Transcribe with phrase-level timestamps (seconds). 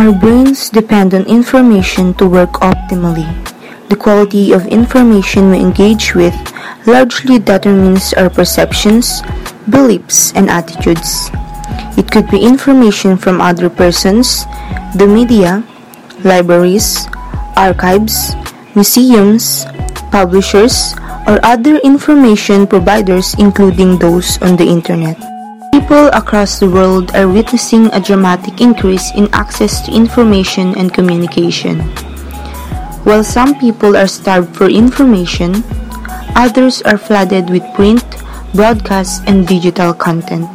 [0.00, 3.28] Our brains depend on information to work optimally.
[3.92, 6.32] The quality of information we engage with
[6.88, 9.20] largely determines our perceptions,
[9.68, 11.28] beliefs, and attitudes.
[12.00, 14.48] It could be information from other persons,
[14.96, 15.60] the media,
[16.24, 17.04] libraries,
[17.60, 18.32] archives,
[18.72, 19.68] museums,
[20.08, 20.96] publishers,
[21.28, 25.20] or other information providers including those on the internet.
[25.72, 31.80] People across the world are witnessing a dramatic increase in access to information and communication.
[33.06, 35.62] While some people are starved for information,
[36.34, 38.04] others are flooded with print,
[38.54, 40.50] broadcast, and digital content.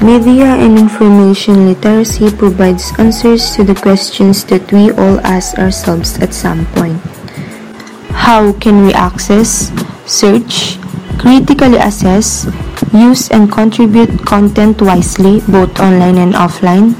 [0.00, 6.32] Media and information literacy provides answers to the questions that we all ask ourselves at
[6.32, 6.96] some point.
[8.16, 9.68] How can we access,
[10.06, 10.80] search,
[11.18, 12.48] critically assess,
[12.92, 16.94] use and contribute content wisely both online and offline?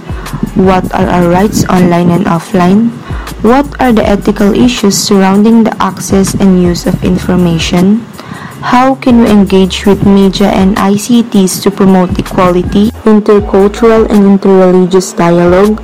[0.57, 2.91] What are our rights online and offline?
[3.43, 8.05] What are the ethical issues surrounding the access and use of information?
[8.61, 15.81] How can we engage with media and ICTs to promote equality, intercultural and interreligious dialogue,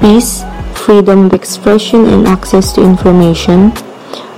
[0.00, 3.72] peace, freedom of expression and access to information?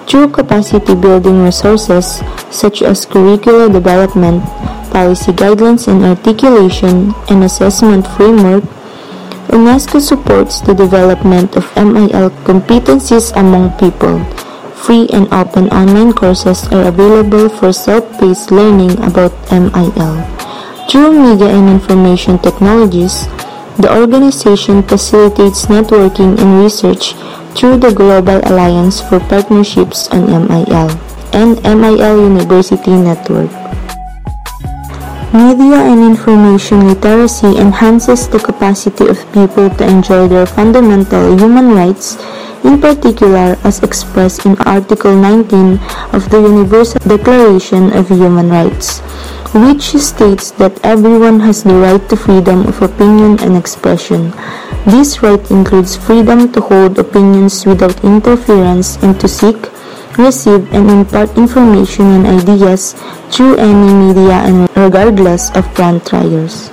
[0.08, 4.42] Through capacity building resources such as curricular development,
[4.94, 8.62] policy guidelines and articulation, and assessment framework,
[9.50, 14.22] UNESCO supports the development of MIL competencies among people.
[14.78, 20.14] Free and open online courses are available for self-paced learning about MIL.
[20.86, 23.26] Through media and information technologies,
[23.82, 27.18] the organization facilitates networking and research
[27.58, 30.90] through the Global Alliance for Partnerships on MIL
[31.34, 33.63] and MIL University Network.
[35.34, 42.14] Media and information literacy enhances the capacity of people to enjoy their fundamental human rights,
[42.62, 45.80] in particular as expressed in Article 19
[46.14, 49.00] of the Universal Declaration of Human Rights,
[49.50, 54.30] which states that everyone has the right to freedom of opinion and expression.
[54.86, 59.58] This right includes freedom to hold opinions without interference and to seek,
[60.18, 62.94] receive and impart information and ideas
[63.30, 66.54] through any media and regardless of front trials.